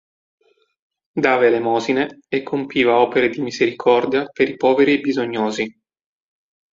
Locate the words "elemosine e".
1.45-2.41